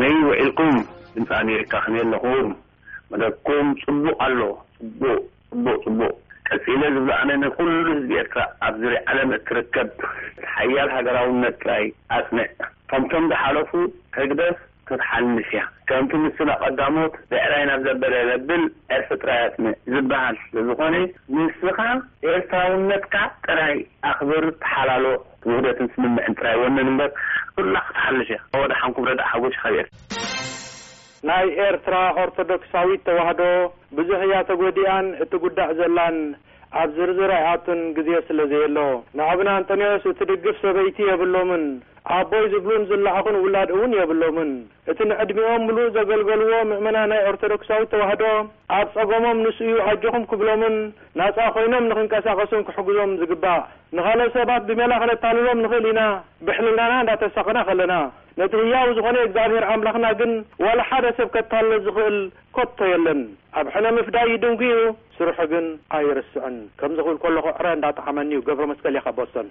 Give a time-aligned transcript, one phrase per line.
[0.00, 0.74] ነይ ውዒልኩም
[1.12, 2.48] ድንፂ ኣሜሪካ ክን ኣለኹም
[3.10, 4.40] መደኩም ፅቡቅ ኣለ
[4.78, 6.10] ፅቡቅ ፅቡቅ ፅቡቅ
[6.48, 9.88] ቀፂኢለ ዝብሉ ኣነኩሉ ህዝቢ ኤርትራ ኣብዝ ዓለም እትርከብ
[10.40, 11.84] እትሓያል ሃገራውነት ጥራይ
[12.18, 12.48] ኣፅኔዕ
[12.90, 13.70] ከምቶም ዝሓለፉ
[14.18, 14.58] ህግደስ
[14.88, 18.64] ክትሓልሽ እያ ከምቲ ምስኣቐዳሞት ብዕራይ ናብ ዘበለለ ብል
[18.96, 19.52] ዕርትራያጥ
[19.94, 20.36] ዝበሃል
[20.68, 20.94] ዝኾነ
[21.36, 21.78] ምስኻ
[22.32, 23.14] ኤርትራውነትካ
[23.46, 23.76] ጥራይ
[24.10, 25.04] ኣኽብር ተሓላሎ
[25.48, 27.10] ውህደትን ስምምዕን ጥራይ ወነን እምበር
[27.56, 29.86] ኩላ ክትሓልሽ እያ ካወደ ሓንኩም ረዳእ ሓጎሽ ካብር
[31.28, 31.94] ናይ ኤርትራ
[32.24, 33.40] ኦርቶዶክሳዊት ተዋህዶ
[33.98, 36.18] ብዙሕ እያ ተጎዲኣን እቲ ጉዳእ ዘላን
[36.80, 38.80] ኣብ ዝርዝራ ኣኣቱን ጊዜ ስለ ዘየ ሎ
[39.18, 41.64] ንዕብን ኣንጦኒዎስ እትድግፍ ሰበይቲ የብሎምን
[42.16, 44.50] ኣቦይ ዝብሉን ዘላዕኹን ውላድ እውን የብሎምን
[44.90, 48.22] እቲ ንዕድሚኦም ምሉእ ዘገልገልዎ ምእመና ናይ ኦርቶዶክስዊ ተዋህዶ
[48.78, 50.76] ኣብ ጸገሞም ንስእዩ ዓጅኹም ክብሎምን
[51.20, 53.60] ናጻ ኮይኖም ንክንቀሳቐሱም ክሕግዞም ዝግባእ
[53.98, 56.00] ንኻል ሰባት ብሜላ ክነተሃልሎም ንኽእል ኢና
[56.48, 57.92] ብሕልናና እንዳተሳቅና ኸለና
[58.40, 60.32] ነቲ ህያው ዝኾነ እግዚኣብሔር ኣምላኽና ግን
[60.64, 62.16] ዋላ ሓደ ሰብ ከተሃለ ዝኽእል
[62.58, 63.18] ፈቶ የለን
[63.60, 64.72] ኣብ ሕነ ምፍዳይ ድንጉዩ
[65.16, 65.66] ስሩሑ ግን
[65.98, 69.48] ኣይርስዕን ከም ዝኽብል ከለኩ ዕረ እዳጠሓመኒ ዩ ገብሮ መስገልካ በሶን